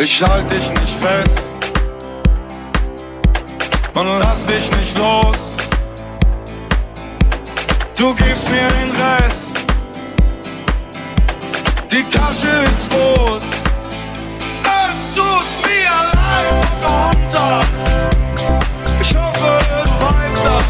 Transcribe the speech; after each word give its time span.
Ich 0.00 0.22
halte 0.22 0.54
dich 0.54 0.70
nicht 0.70 0.96
fest 1.00 1.40
und 3.94 4.06
lass 4.20 4.46
dich 4.46 4.70
nicht 4.76 4.96
los. 4.96 5.36
Du 7.98 8.14
gibst 8.14 8.48
mir 8.48 8.68
den 8.68 8.92
Rest, 8.92 9.48
die 11.90 12.04
Tasche 12.04 12.62
ist 12.70 12.88
groß. 12.92 13.42
Es 14.62 15.14
tut 15.16 15.48
mir 15.66 15.98
leid, 16.14 16.54
runter. 16.86 17.64
Ich 19.00 19.16
hoffe, 19.16 19.58
du 19.84 19.90
weißt 20.06 20.44
das. 20.44 20.64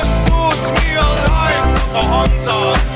Es 0.00 0.08
tut 0.30 0.62
mir 0.84 1.02
leid, 1.26 1.66
runter. 1.94 2.87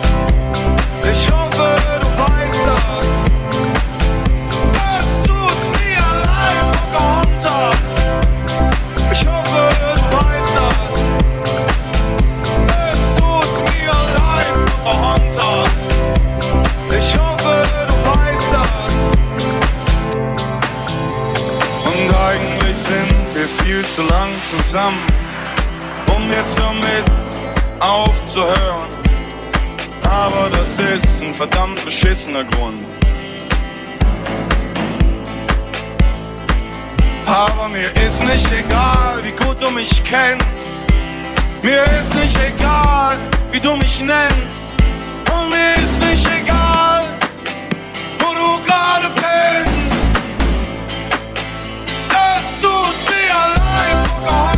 Zu 24.03 24.15
lang 24.15 24.33
zusammen, 24.43 24.99
um 26.15 26.31
jetzt 26.31 26.59
damit 26.59 27.05
aufzuhören. 27.81 28.89
Aber 30.05 30.51
das 30.51 30.69
ist 30.79 31.23
ein 31.23 31.35
verdammt 31.35 31.85
beschissener 31.85 32.45
Grund. 32.45 32.83
Aber 37.27 37.69
mir 37.69 37.91
ist 38.07 38.25
nicht 38.25 38.51
egal, 38.53 39.17
wie 39.23 39.33
gut 39.45 39.57
du 39.61 39.71
mich 39.71 40.03
kennst. 40.05 40.47
Mir 41.63 41.85
ist 42.01 42.15
nicht 42.15 42.39
egal, 42.45 43.17
wie 43.51 43.61
du 43.61 43.77
mich 43.77 44.01
nennst. 44.01 44.61
Und 45.33 45.51
mir 45.51 45.75
ist 45.83 46.01
nicht 46.03 46.27
egal, 46.27 46.62
leid, 54.23 54.52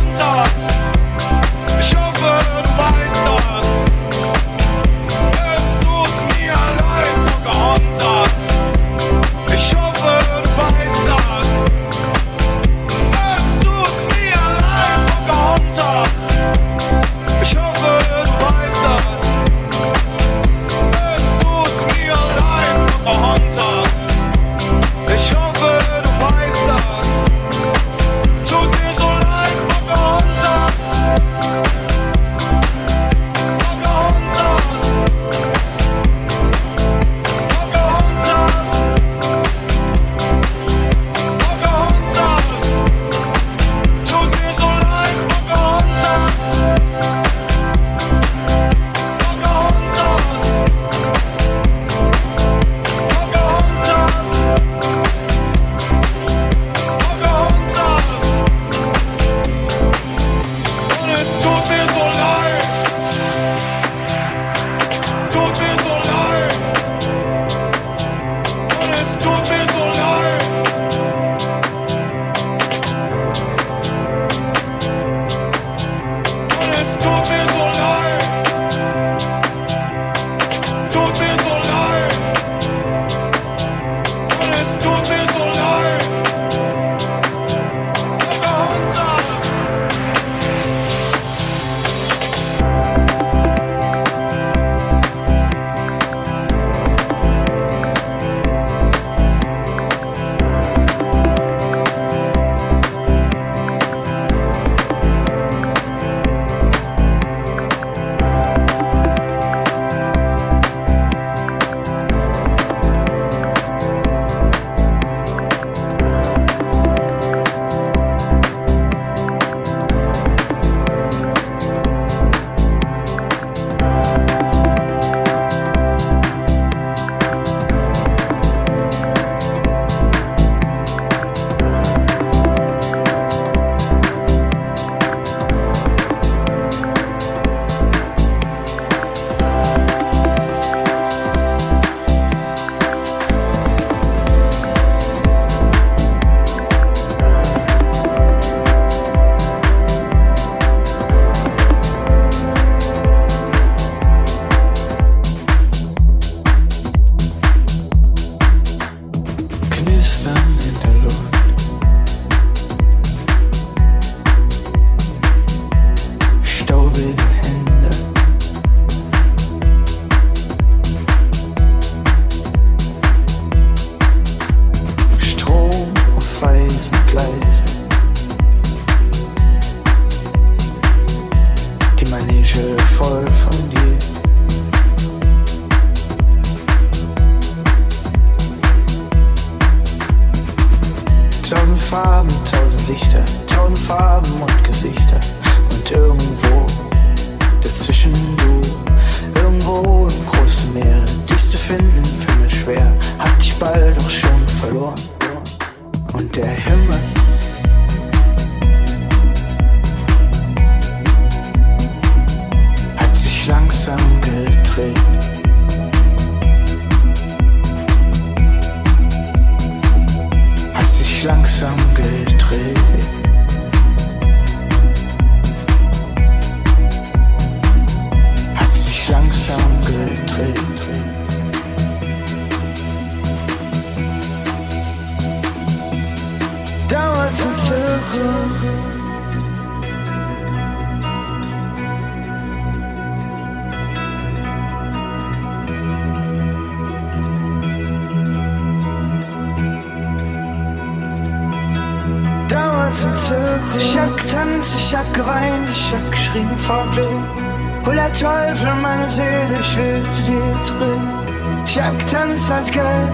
Şevkten 261.75 262.37
sazgaz 262.37 263.09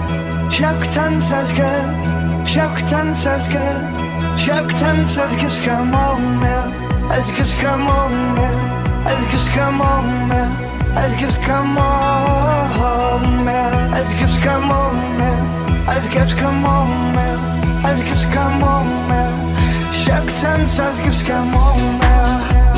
Şevkten 0.49 1.19
sazgaz 1.19 1.85
Şevkten 2.45 3.13
sazgaz 3.13 3.61
Şevkten 4.37 5.05
sazgaz 5.05 5.61
Come 5.65 5.97
on 5.97 6.21
man. 6.21 6.71
Azgaz 7.09 7.55
come 7.55 7.91
on 7.91 8.13
man. 8.13 8.55
Azgaz 9.05 9.49
come 9.55 9.83
on 9.83 10.05
man. 10.27 10.49
Azgaz 10.95 11.39
come 11.45 11.79
on 11.79 13.43
man. 13.45 13.93
Azgaz 13.99 14.37
come 14.43 14.73
on 14.73 14.95
man. 15.17 15.39
Azgaz 15.87 16.35
come 16.35 16.67
on 16.67 16.89
man. 17.15 17.39
Azgaz 17.85 18.23
come 18.33 18.63
on 18.63 18.87
man. 19.09 19.33
Şevkten 19.91 20.65
sazgaz 20.65 21.23
come 21.27 21.57
on 21.57 21.81
man. 21.99 22.70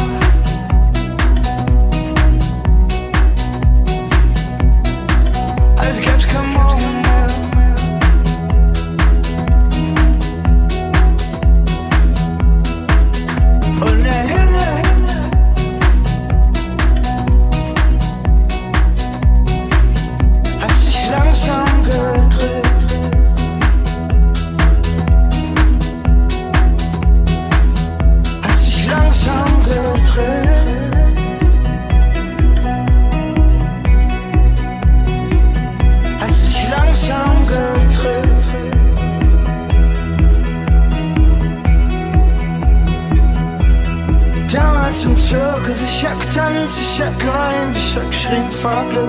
ich 46.93 47.01
hab 47.01 47.13
rein, 47.23 47.71
ich 47.75 47.95
hab 47.95 48.07
geschrien, 48.11 48.51
Fahrgel. 48.51 49.07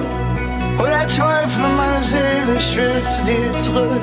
Oh, 0.78 0.84
der 0.84 1.06
Teufel, 1.06 1.68
meine 1.76 2.02
Seele, 2.02 2.56
ich 2.56 2.76
will 2.76 3.02
zu 3.06 3.24
dir 3.24 3.58
zurück. 3.58 4.00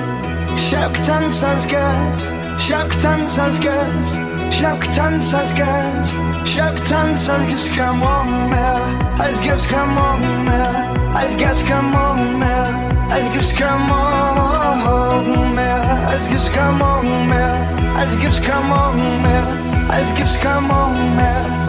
Ich 0.53 0.75
hab 0.75 0.93
getanzt, 0.93 1.43
als 1.43 1.67
gäb's, 1.67 2.33
ich 2.57 2.73
hab 2.73 2.89
getanzt, 2.89 3.39
als 3.39 3.59
gäb's, 3.59 4.21
ich 4.51 4.63
hab 4.63 4.79
getanzt, 4.79 5.33
als 5.33 5.55
gäb's, 5.55 6.19
ich 6.45 6.61
hab 6.61 6.75
getanzt, 6.75 7.29
als 7.29 7.47
gäb's 7.47 7.75
kein 7.75 7.97
Morgen 7.97 8.50
mehr, 8.50 8.81
als 9.17 9.41
gäb's 9.41 9.67
kein 9.67 9.93
Morgen 9.95 10.43
mehr, 10.45 10.93
als 11.15 11.35
gäb's 11.38 11.65
kein 11.65 11.89
Morgen 11.91 12.38
mehr, 12.38 12.69
als 13.09 13.31
gäb's 13.31 13.55
kein 13.55 13.88
Morgen 13.88 15.55
mehr, 15.55 16.07
als 16.07 16.27
gäb's 16.27 16.51
kein 16.51 16.77
Morgen 16.77 17.27
mehr, 17.27 17.55
als 17.97 18.17
gäb's 18.19 18.41
kein 18.41 18.67
Morgen 18.67 19.21
mehr, 19.23 19.43
als 19.89 20.13
gäb's 20.13 20.39
kein 20.39 20.63
Morgen 20.67 21.15
mehr. 21.15 21.60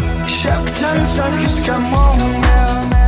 köpt 0.43 0.83
en 0.83 1.07
svensk 1.07 1.51
ska 1.51 1.79
många. 1.79 3.02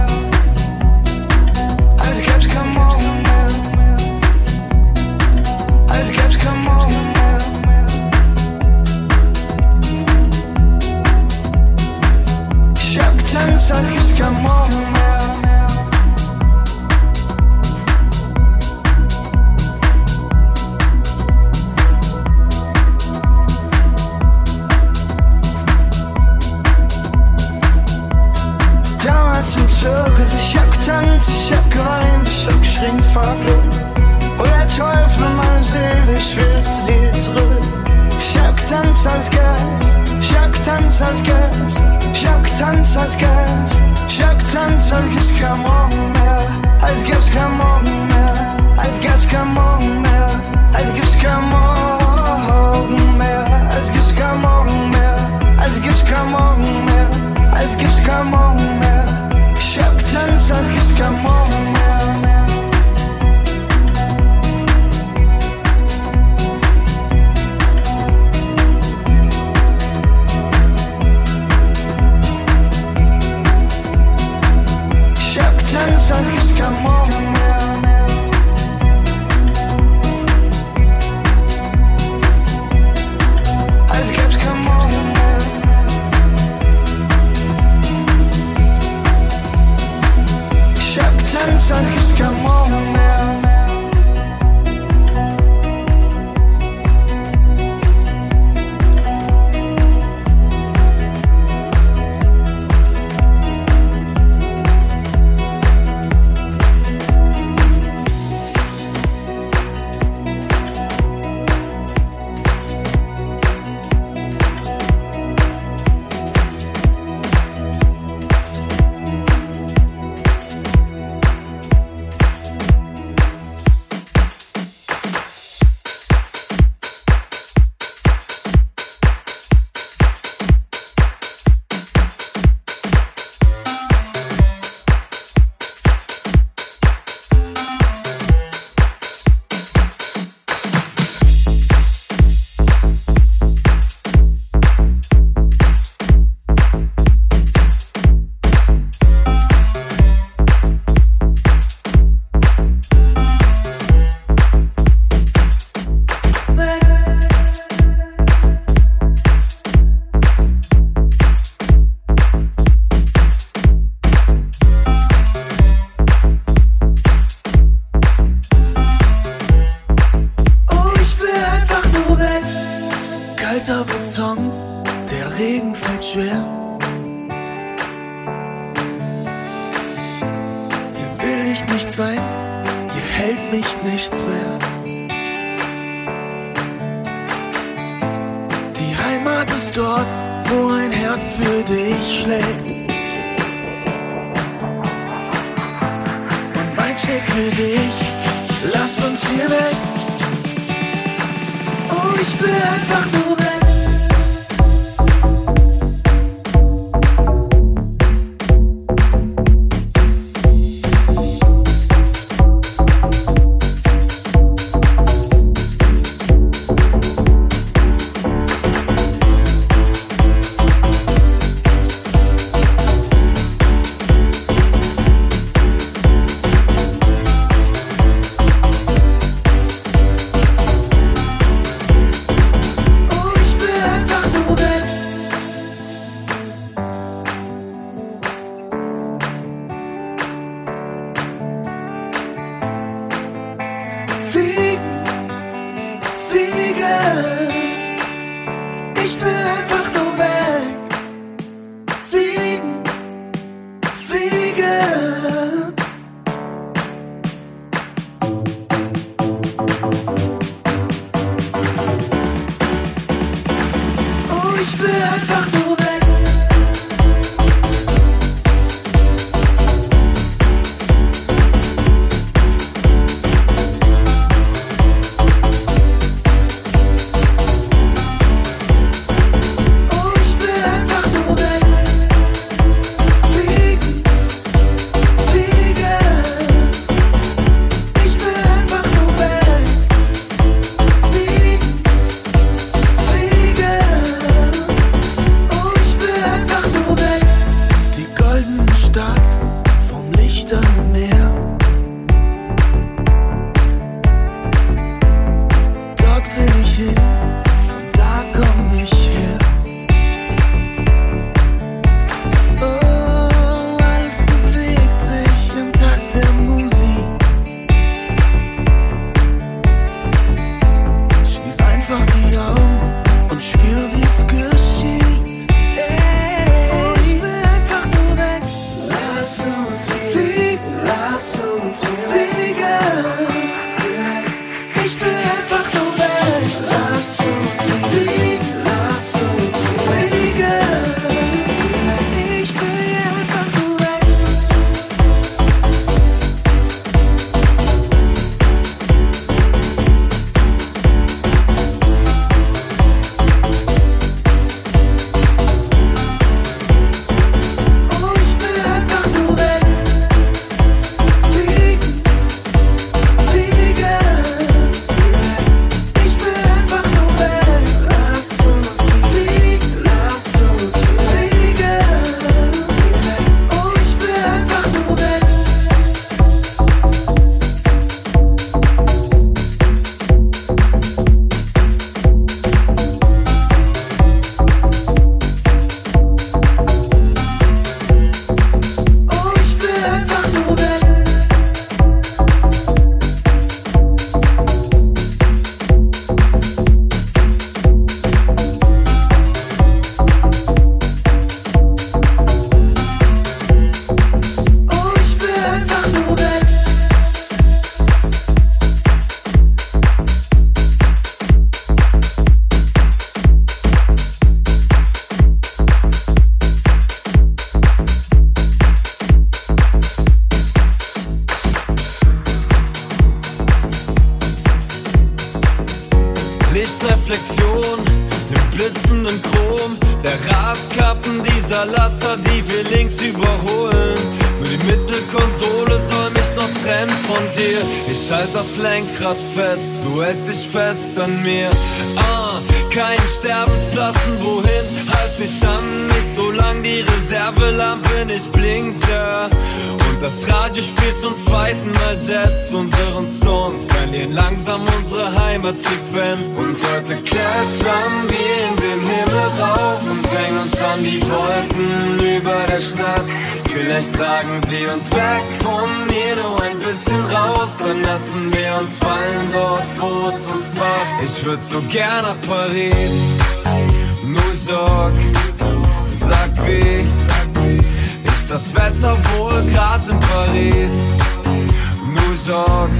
York, 482.26 482.70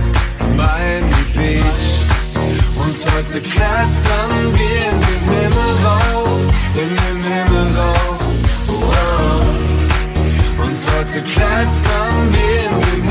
Miami 0.57 1.11
Beach. 1.35 2.04
Und 2.76 2.96
heute 3.14 3.40
klettern 3.40 4.52
wir 4.54 4.85
in 4.90 5.00
den 5.00 5.22
Himmel 5.28 5.70
rauf, 5.85 6.40
in 6.74 6.88
den 6.88 7.20
Himmel 7.22 7.66
rauf. 7.76 8.22
Wow. 8.68 9.44
Und 10.66 10.80
heute 10.96 11.20
klettern 11.22 12.33
wir 12.33 12.61
in 12.64 12.80
den 12.80 13.03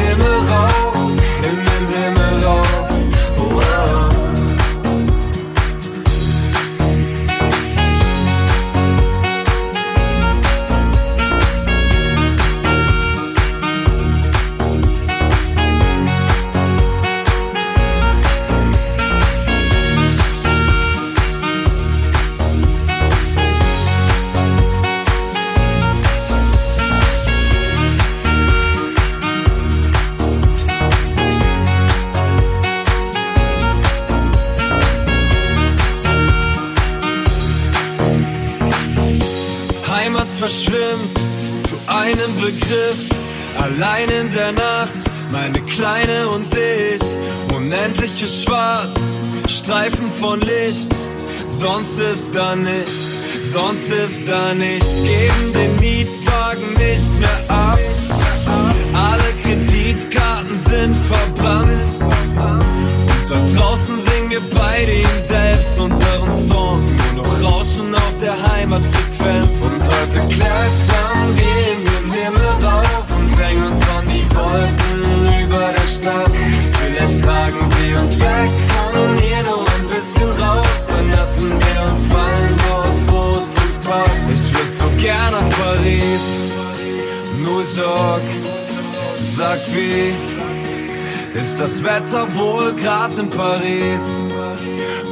ist 91.53 91.61
das 91.61 91.83
Wetter 91.83 92.27
wohl 92.35 92.73
grad 92.73 93.15
in 93.19 93.29
Paris, 93.29 94.25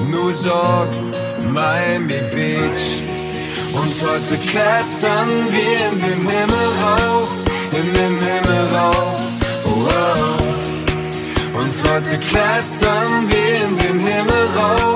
New 0.10 0.30
York, 0.30 0.90
Miami 1.52 2.20
Beach. 2.32 3.04
Und 3.74 3.94
heute 4.02 4.38
klettern 4.38 5.30
wir 5.52 5.92
in 5.92 6.00
den 6.00 6.22
Himmel 6.30 6.68
rauf, 6.82 7.30
in 7.72 7.94
den 7.94 8.20
Himmel 8.20 8.68
rauf. 8.76 9.22
Wow. 9.66 10.42
Und 11.54 11.92
heute 11.92 12.18
klettern 12.18 13.30
wir 13.30 13.68
in 13.68 13.78
den 13.78 14.00
Himmel 14.00 14.48
rauf. 14.58 14.91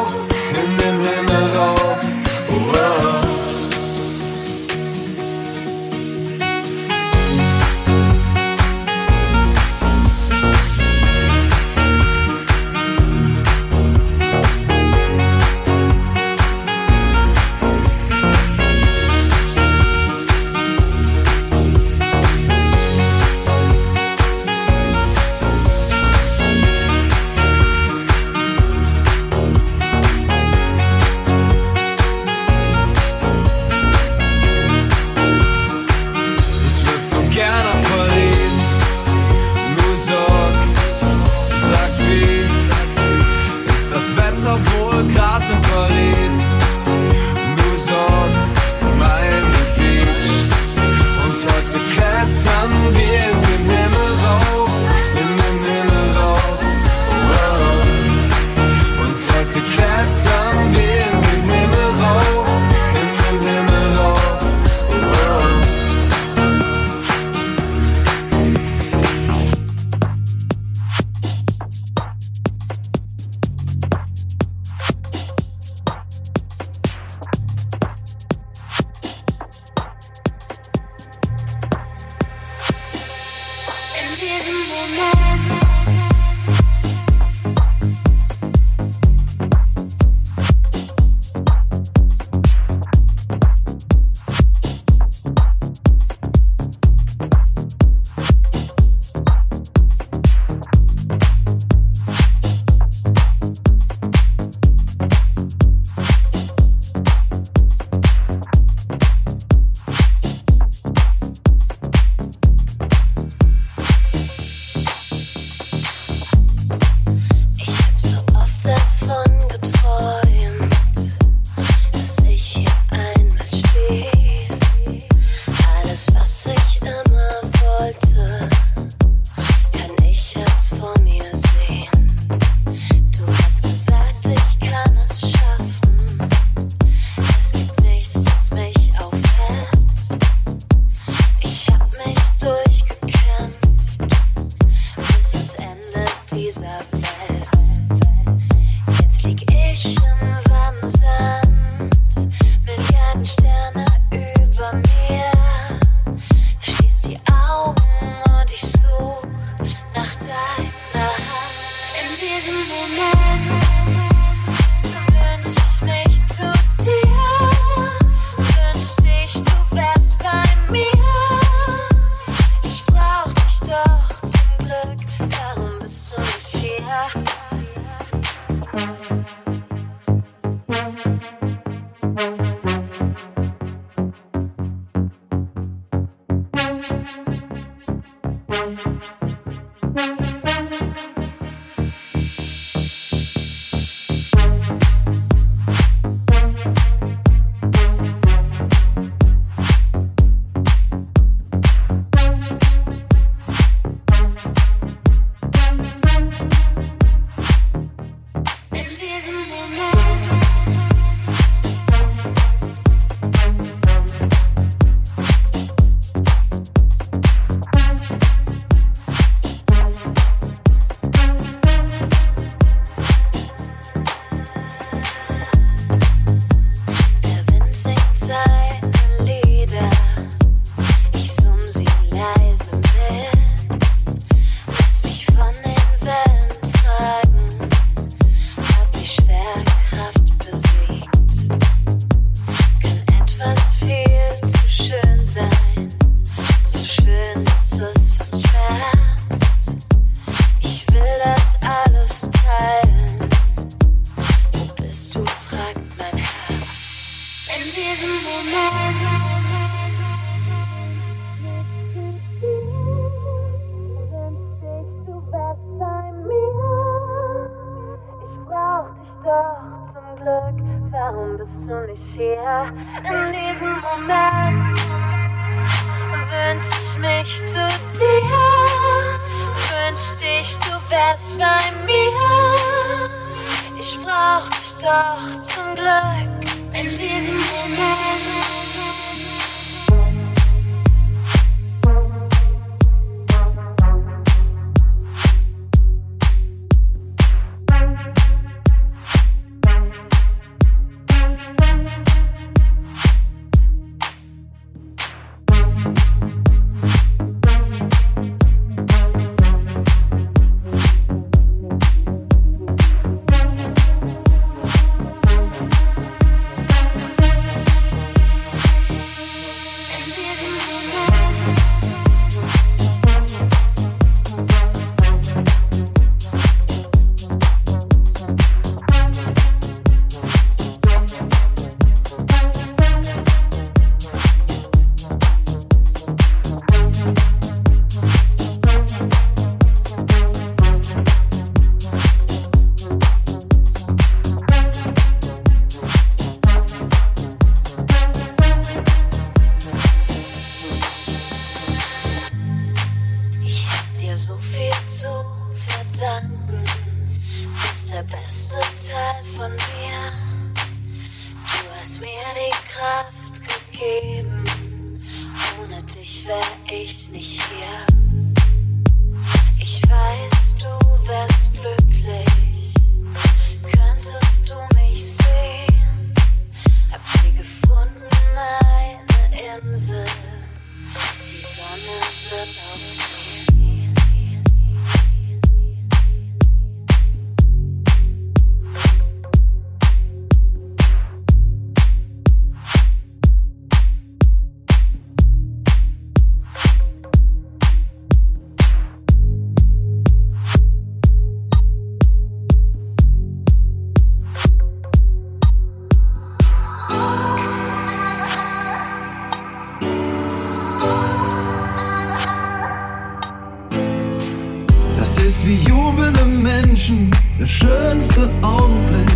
Menschen 416.85 417.09
der 417.39 417.47
schönste 417.47 418.29
Augenblick. 418.43 419.09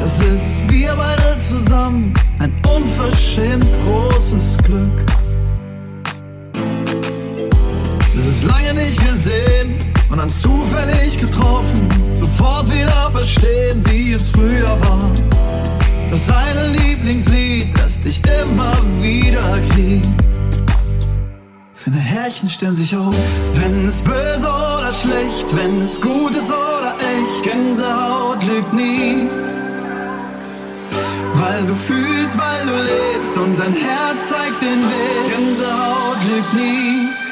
Das 0.00 0.18
ist 0.20 0.70
wir 0.70 0.94
beide 0.96 1.38
zusammen, 1.38 2.14
ein 2.38 2.54
unverschämt 2.74 3.66
großes 3.84 4.56
Glück. 4.64 5.04
Das 8.14 8.26
ist 8.26 8.44
lange 8.44 8.82
nicht 8.82 8.98
gesehen 9.10 9.76
und 10.08 10.18
dann 10.18 10.30
zufällig 10.30 11.18
getroffen, 11.20 11.86
sofort 12.12 12.72
wieder 12.72 13.10
verstehen, 13.10 13.82
wie 13.90 14.12
es 14.14 14.30
früher 14.30 14.70
war. 14.80 15.10
Das 16.10 16.30
eine 16.30 16.68
Lieblingslied, 16.68 17.78
das 17.78 18.00
dich 18.00 18.22
immer 18.24 18.72
wieder 19.02 19.60
kriegt. 19.74 20.27
Deine 21.90 22.02
Härchen 22.02 22.50
stellen 22.50 22.74
sich 22.74 22.94
auf. 22.94 23.14
Wenn 23.54 23.88
es 23.88 24.02
böse 24.02 24.46
oder 24.46 24.92
schlecht, 24.92 25.56
wenn 25.56 25.80
es 25.80 25.98
gut 25.98 26.34
ist 26.34 26.50
oder 26.50 26.94
echt, 27.00 27.44
Gänsehaut 27.44 28.42
lügt 28.44 28.74
nie. 28.74 29.26
Weil 31.32 31.66
du 31.66 31.74
fühlst, 31.74 32.36
weil 32.36 32.66
du 32.66 32.76
lebst 32.76 33.34
und 33.38 33.58
dein 33.58 33.72
Herz 33.72 34.28
zeigt 34.28 34.60
den 34.60 34.82
Weg. 34.82 35.34
Gänsehaut 35.34 36.18
lügt 36.28 36.52
nie. 36.52 37.27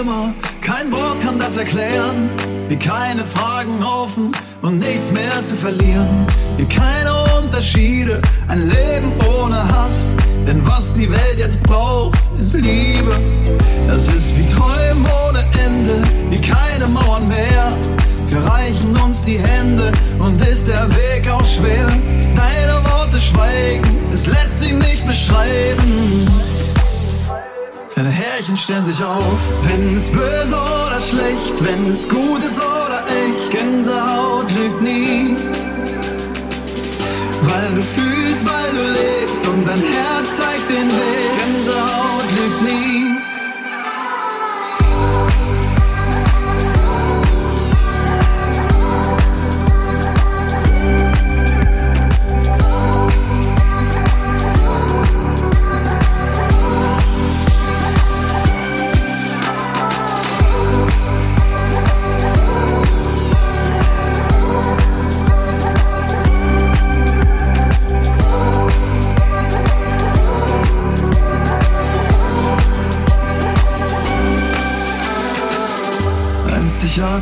immer. 0.00 0.34
Kein 0.60 0.90
Wort 0.92 1.20
kann 1.22 1.38
das 1.38 1.56
erklären, 1.56 2.30
wie 2.68 2.76
keine 2.76 3.24
Fragen 3.24 3.82
offen 3.82 4.30
und 4.62 4.78
nichts 4.78 5.10
mehr 5.12 5.42
zu 5.42 5.56
verlieren. 5.56 6.26
Wie 6.56 6.64
keine 6.64 7.12
Unterschiede, 7.38 8.20
ein 8.48 8.68
Leben 8.68 9.12
ohne 9.38 9.56
Hass. 9.56 10.10
Denn 10.46 10.66
was 10.66 10.92
die 10.92 11.10
Welt 11.10 11.38
jetzt 11.38 11.62
braucht, 11.62 12.18
ist 12.40 12.54
Liebe. 12.54 13.12
Das 13.86 14.08
ist 14.08 14.36
wie 14.36 14.46
Träume 14.46 15.08
ohne 15.28 15.40
Ende, 15.64 16.02
wie 16.30 16.40
keine 16.40 16.86
Mauern 16.86 17.28
mehr. 17.28 17.72
Wir 18.28 18.38
reichen 18.38 18.96
uns 18.96 19.24
die 19.24 19.38
Hände 19.38 19.90
und 20.18 20.40
ist 20.46 20.68
der 20.68 20.88
Weg 20.90 21.30
auch 21.30 21.46
schwer. 21.46 21.86
Deine 22.36 22.84
Worte 22.84 23.20
schweigen, 23.20 23.96
es 24.12 24.26
lässt 24.26 24.60
sich 24.60 24.72
nicht 24.72 25.06
beschreiben. 25.06 26.28
Märchen 28.36 28.56
stellen 28.58 28.84
sich 28.84 29.02
auf. 29.02 29.38
Wenn 29.62 29.96
es 29.96 30.10
böse 30.10 30.54
oder 30.54 31.00
schlecht, 31.00 31.54
wenn 31.64 31.88
es 31.90 32.06
gut 32.06 32.42
ist 32.42 32.58
oder 32.58 33.02
echt, 33.08 33.50
Gänsehaut 33.50 34.50
lügt 34.50 34.82
nie. 34.82 35.36
Weil 37.40 37.74
du 37.74 37.80
fühlst, 37.80 38.46
weil 38.46 38.74
du 38.74 38.92
lebst 38.92 39.46
und 39.46 39.66
dein 39.66 39.80
Herz. 39.80 39.95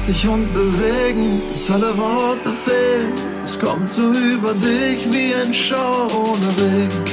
Mutig 0.07 0.29
und 0.29 0.53
bewegen, 0.53 1.41
dass 1.51 1.71
alle 1.71 1.97
Worte 1.97 2.53
fehlen. 2.53 3.15
Es 3.43 3.59
kommt 3.59 3.89
so 3.89 4.03
über 4.13 4.53
dich 4.53 5.11
wie 5.11 5.35
ein 5.35 5.55
Schauer 5.55 6.09
ohne 6.15 6.47
Regen. 6.59 7.05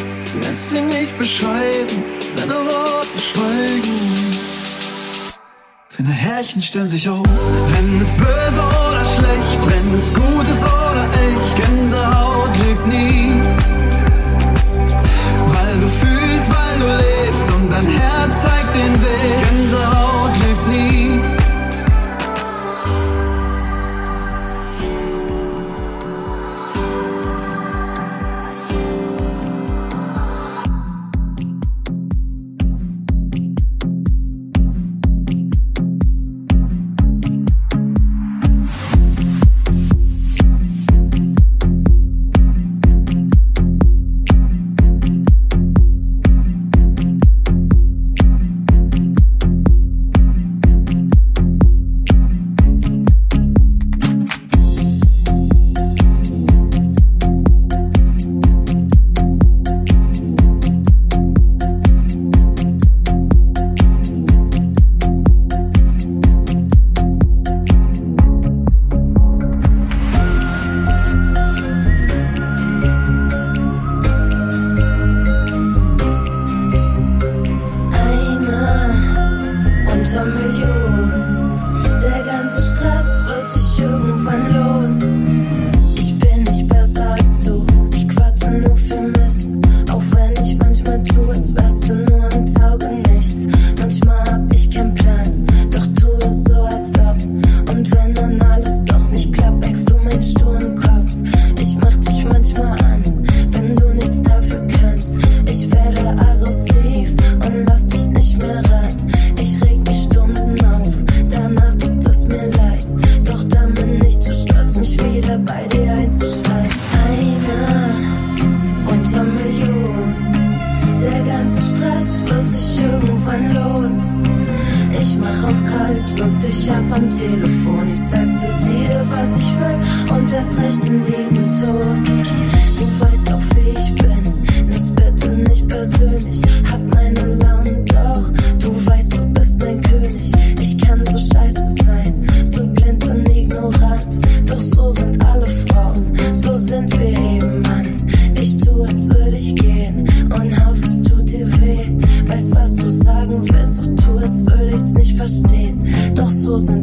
Lässt 0.42 0.72
sie 0.72 0.82
nicht 0.82 1.18
beschreiben, 1.18 2.04
deine 2.36 2.56
Worte 2.56 3.18
schweigen. 3.18 4.36
Deine 5.98 6.10
Härchen 6.12 6.62
stellen 6.62 6.90
sich 6.90 7.08
auf, 7.08 7.26
wenn 7.26 8.02
es 8.02 8.12
böse 8.18 8.62
oder 8.62 9.06
schlecht, 9.16 9.62
wenn 9.68 9.98
es 9.98 10.14
gut 10.14 10.48
ist 10.50 10.62
oder 10.62 10.81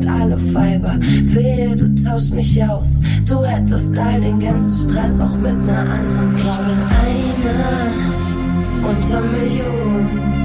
Alle 0.07 0.37
Fiber, 0.39 0.97
Wehe, 1.01 1.77
du 1.77 1.95
tausch 2.03 2.31
mich 2.31 2.63
aus. 2.65 3.01
Du 3.27 3.45
hättest 3.45 3.97
all 3.99 4.21
den 4.21 4.41
ganzen 4.41 4.91
Stress 4.91 5.21
auch 5.21 5.37
mit 5.37 5.65
ner 5.65 5.81
anderen 5.81 6.39
Frau. 6.39 6.59
Ich 6.67 7.45
bin 7.45 7.53
einer 7.53 8.89
unter 8.89 9.21
Millionen. 9.21 10.39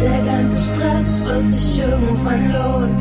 Der 0.00 0.32
ganze 0.32 0.56
Stress 0.56 1.22
wird 1.24 1.46
sich 1.46 1.80
irgendwann 1.80 2.52
lohnen. 2.52 2.96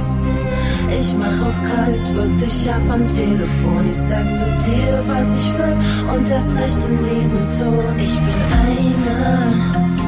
Ich 0.98 1.14
mach 1.18 1.48
auf 1.48 1.56
kalt, 1.64 2.16
wirk 2.16 2.38
dich 2.40 2.70
ab 2.70 2.82
am 2.92 3.08
Telefon. 3.08 3.88
Ich 3.88 3.96
sag 3.96 4.26
zu 4.34 4.46
dir, 4.66 5.04
was 5.08 5.38
ich 5.38 5.58
will 5.58 5.78
und 6.16 6.30
erst 6.30 6.56
recht 6.58 6.78
in 6.90 6.98
diesem 6.98 7.46
Ton. 7.58 7.84
Ich 8.02 8.16
bin 8.16 8.40
einer 8.66 9.99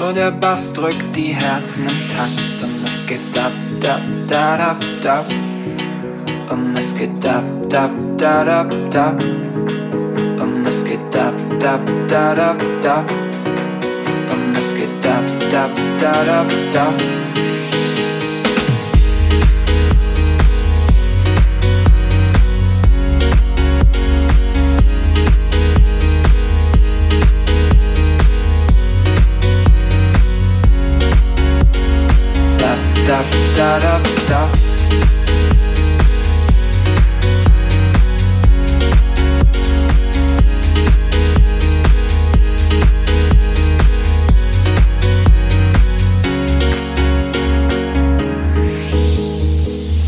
Nur 0.00 0.14
der 0.14 0.30
Bass 0.30 0.72
drückt 0.72 1.14
die 1.14 1.34
Herzen 1.34 1.82
im 1.86 2.08
Takt 2.08 2.62
und 2.62 2.86
es 2.86 3.06
geht 3.06 3.36
ab, 3.36 3.52
ab, 3.84 4.00
da, 4.26 4.56
da, 4.56 4.76
da. 5.02 5.24
Und 6.54 6.74
es 6.74 6.96
geht 6.96 7.26
ab, 7.26 7.44
ab, 7.74 7.90
da, 8.16 8.42
da, 8.42 8.64
da. 8.90 9.10
Und 9.10 10.66
es 10.66 10.86
geht 10.86 11.14
ab, 11.14 11.34
ab, 11.62 11.80
da, 12.08 12.34
da, 12.34 12.56
da. 12.80 13.04
Und 14.32 14.56
es 14.58 14.74
geht 14.74 15.06
ab, 15.06 15.22
ab, 15.54 15.70
da, 16.00 16.12
da, 16.24 16.44
da. 16.72 16.92
da 17.34 17.49
da 33.60 33.78
da 33.78 34.00
da 34.28 34.42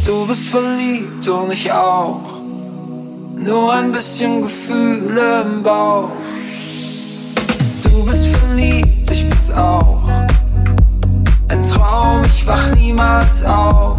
Du 0.07 0.27
bist 0.27 0.49
verliebt 0.49 1.29
und 1.29 1.53
ich 1.53 1.71
auch. 1.71 2.21
Nur 3.37 3.73
ein 3.73 3.93
bisschen 3.93 4.41
Gefühle 4.43 5.43
im 5.43 5.63
Bauch. 5.63 6.09
Du 7.83 8.05
bist 8.07 8.27
verliebt, 8.27 9.11
ich 9.11 9.29
bin's 9.29 9.51
auch. 9.51 9.92
Ich 12.43 12.49
wach 12.49 12.75
niemals 12.75 13.45
auf. 13.45 13.99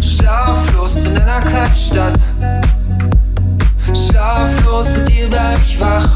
Schlaflos 0.00 1.04
in 1.04 1.18
einer 1.18 1.42
Kleinstadt. 1.42 2.18
Schlaflos 3.92 4.96
mit 4.96 5.06
dir 5.10 5.28
bleib 5.28 5.58
ich 5.58 5.78
wach. 5.78 6.08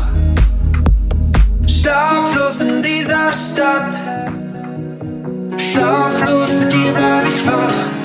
Schlaflos 1.66 2.62
in 2.62 2.83
dieser 2.83 3.31
Stadt. 3.31 3.95
Schlaflos 5.59 6.51
mit 6.55 6.72
dir 6.72 6.93
bleib 6.95 7.26
ich 7.26 7.47
wach. 7.47 8.00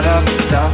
Da 0.00 0.22
da. 0.50 0.70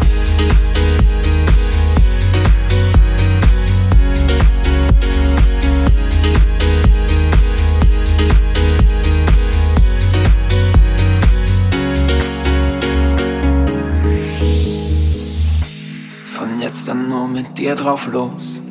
Von 16.24 16.60
jetzt 16.60 16.88
an 16.88 17.08
nur 17.08 17.26
mit 17.26 17.58
dir 17.58 17.74
drauf 17.74 18.06
los. 18.12 18.62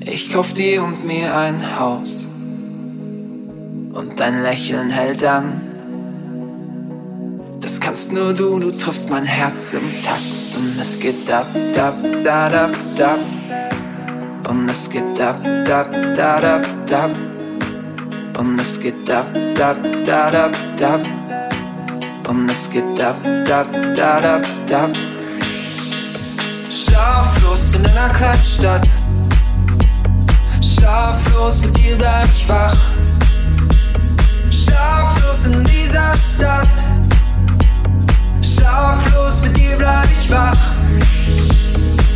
Ich 0.00 0.30
kauf 0.30 0.52
dir 0.52 0.84
und 0.84 1.06
mir 1.06 1.34
ein 1.34 1.78
Haus. 1.78 2.26
Und 3.94 4.20
dein 4.20 4.42
Lächeln 4.42 4.90
hält 4.90 5.24
an. 5.24 5.63
Kannst 7.84 8.12
nur 8.12 8.32
du, 8.32 8.58
du 8.58 8.70
triffst 8.70 9.10
mein 9.10 9.26
Herz 9.26 9.74
im 9.74 10.02
Takt. 10.02 10.22
Und 10.56 10.80
es 10.80 10.98
geht 10.98 11.30
ab, 11.30 11.46
ab, 11.76 11.94
da, 12.24 12.48
da, 12.48 12.70
da. 12.96 13.18
Und 14.48 14.70
es 14.70 14.88
geht 14.88 15.20
ab, 15.20 15.38
ab, 15.68 15.88
da, 16.16 16.40
da, 16.40 16.62
da. 16.86 17.10
Und 18.38 18.58
es 18.58 18.80
geht 18.80 19.10
ab, 19.10 19.26
ab, 19.60 19.76
da, 20.06 20.30
da, 20.30 20.50
da. 20.78 20.98
Und 22.26 22.50
es 22.50 22.70
geht 22.70 22.98
ab, 23.02 23.16
ab, 23.50 23.66
da, 23.94 24.18
da, 24.18 24.40
da. 24.66 24.88
Schlaflos 26.70 27.74
in 27.74 27.84
einer 27.84 28.08
Kleinstadt. 28.08 28.88
Schlaflos 30.62 31.60
mit 31.60 31.76
dir 31.76 31.96
bleib 31.98 32.28
ich 32.34 32.48
wach. 32.48 32.76
Schlaflos 34.50 35.46
in 35.48 35.64
dieser 35.64 36.14
Stadt. 36.14 36.93
Schlaflos 38.74 39.40
mit 39.40 39.56
dir 39.56 39.76
bleib 39.78 40.08
ich 40.20 40.28
wach. 40.28 40.58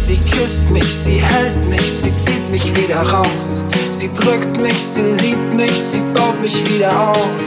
Sie 0.00 0.18
küsst 0.28 0.68
mich, 0.72 0.92
sie 0.92 1.22
hält 1.22 1.54
mich, 1.68 1.88
sie 1.88 2.12
zieht 2.16 2.50
mich 2.50 2.74
wieder 2.74 3.00
raus. 3.00 3.62
Sie 3.92 4.12
drückt 4.12 4.56
mich, 4.60 4.82
sie 4.82 5.12
liebt 5.22 5.54
mich, 5.54 5.80
sie 5.80 6.00
baut 6.12 6.40
mich 6.40 6.56
wieder 6.68 7.10
auf. 7.10 7.40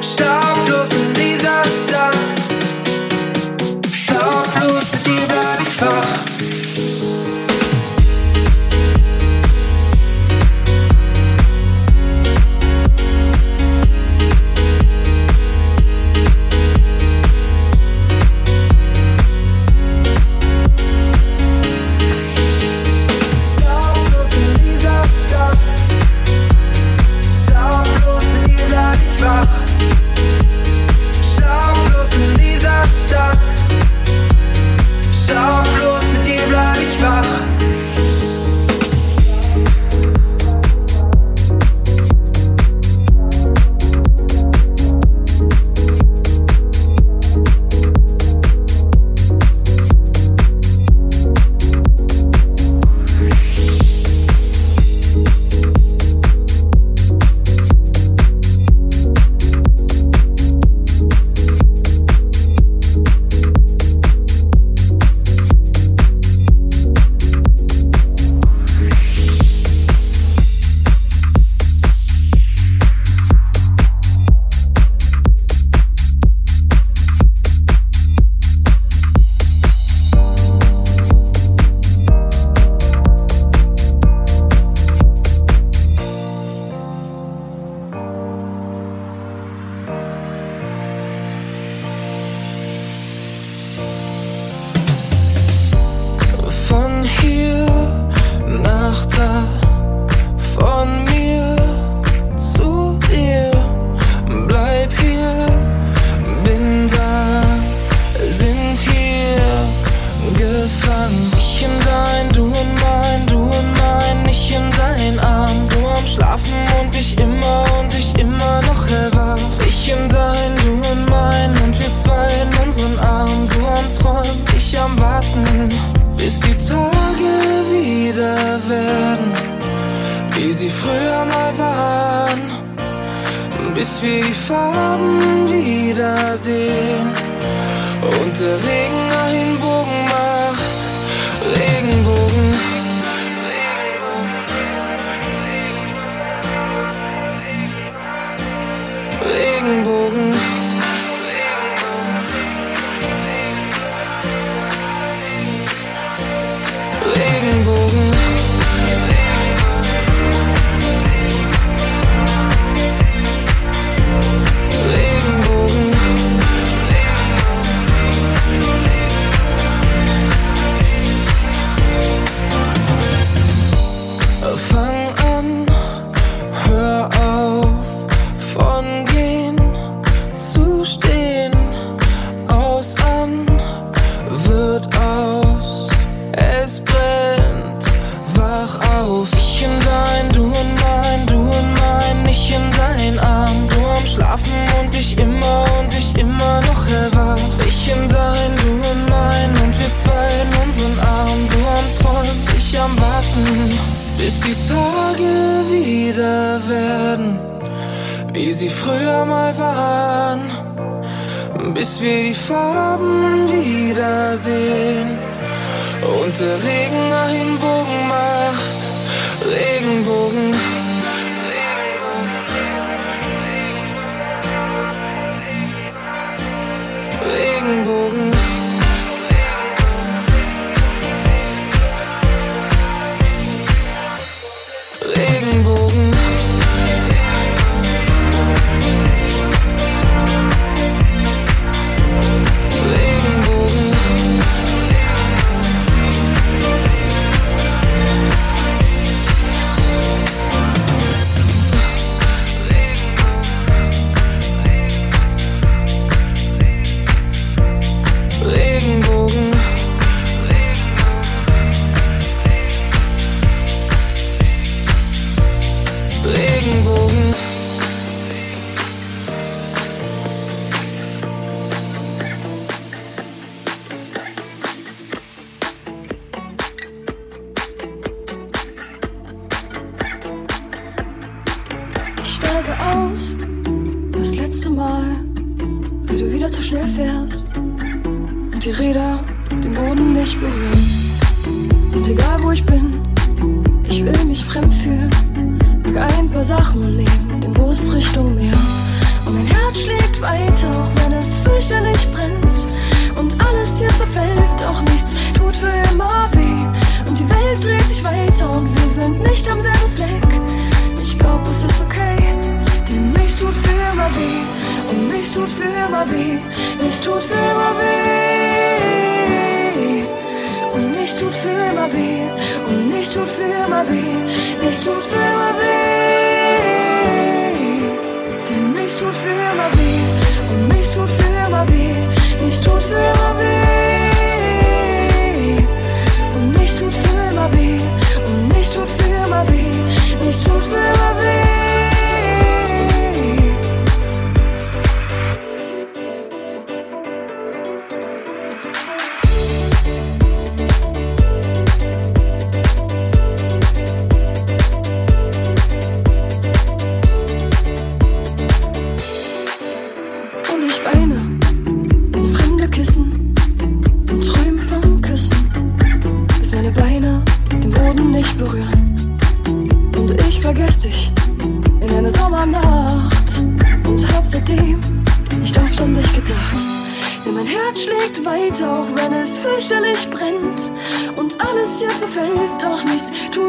Schlaflos 0.00 0.92
in 0.92 1.12
dieser 1.12 1.62
Stadt. 1.64 2.26
Schlaflos 3.92 4.92
mit 4.92 5.06
dir 5.08 5.26
bleib 5.28 5.60
ich 5.60 5.80
wach. 5.82 6.53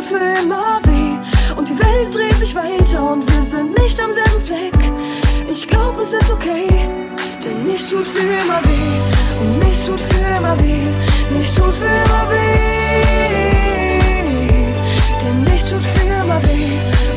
für 0.06 0.18
immer 0.44 0.80
weh. 0.84 1.18
Und 1.56 1.68
die 1.70 1.80
Welt 1.80 2.14
dreht 2.14 2.38
sich 2.38 2.54
weiter 2.54 3.12
und 3.12 3.26
wir 3.32 3.42
sind 3.42 3.78
nicht 3.80 4.00
am 4.00 4.12
selben 4.12 4.42
Fleck. 4.42 4.78
Ich 5.50 5.68
glaub, 5.68 6.00
es 6.00 6.14
ist 6.14 6.32
okay, 6.32 6.68
denn 7.44 7.64
nichts 7.64 7.90
tut 7.90 8.06
für 8.06 8.20
immer 8.20 8.62
weh. 8.64 9.42
Und 9.42 9.60
nichts 9.60 9.86
tut 9.86 10.00
für 10.00 10.38
immer 10.38 10.58
weh, 10.60 10.88
nichts 11.32 11.56
tut 11.56 11.74
für 11.74 11.86
immer 11.86 12.30
weh. 12.32 13.02
Denn 15.22 15.44
nichts 15.44 15.70
tut 15.70 15.82
für 15.82 16.06
immer 16.24 16.42
weh, 16.44 16.72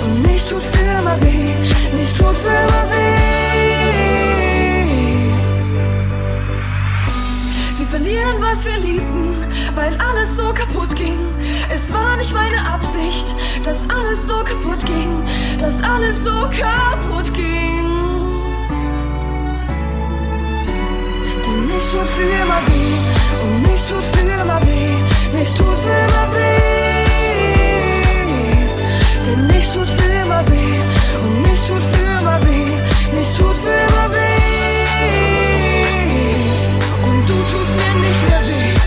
und 0.04 0.22
nichts 0.22 0.48
tut 0.48 0.62
für 0.62 0.84
immer 0.98 1.20
weh, 1.20 1.52
nichts 1.94 2.14
tut 2.14 2.36
für 2.36 2.48
immer 2.48 2.84
weh. 2.90 3.18
Wir 7.76 7.86
verlieren, 7.86 8.36
was 8.40 8.64
wir 8.64 8.78
liebten, 8.78 9.46
weil 9.74 9.96
alles 9.98 10.36
so 10.36 10.54
kaputt 10.54 10.96
ging. 10.96 11.18
Es 11.70 11.92
war 11.92 12.16
nicht 12.16 12.32
meine 12.32 12.66
Absicht, 12.66 13.34
dass 13.62 13.88
alles 13.90 14.26
so 14.26 14.42
kaputt 14.42 14.86
ging, 14.86 15.22
dass 15.58 15.82
alles 15.82 16.24
so 16.24 16.48
kaputt 16.48 17.32
ging. 17.34 17.84
Denn 21.44 21.66
nichts 21.66 21.90
tut 21.92 22.06
für 22.06 22.22
immer 22.22 22.60
weh, 22.66 22.96
und 23.42 23.62
nichts 23.70 23.86
tut 23.86 24.02
für 24.02 24.20
immer 24.20 24.60
weh, 24.62 24.96
nichts 25.36 25.54
tut 25.54 25.76
für 25.76 25.90
immer 25.90 26.32
weh. 26.34 27.04
Denn 29.26 29.46
nichts 29.48 29.72
tut 29.72 29.88
für 29.88 30.10
immer 30.24 30.42
weh, 30.48 30.80
und 31.22 31.42
nichts 31.42 31.66
tut 31.66 31.82
für 31.82 32.02
immer 32.18 32.40
weh, 32.46 32.72
nichts 33.14 33.36
tut 33.36 33.56
für 33.56 33.76
immer 33.88 34.10
weh. 34.10 34.38
Und 37.04 37.28
du 37.28 37.34
tust 37.34 37.76
mir 37.76 37.94
nicht 38.08 38.22
mehr 38.26 38.40
weh. 38.48 38.77